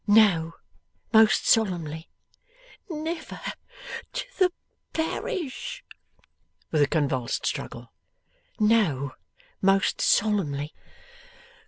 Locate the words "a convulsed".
6.81-7.45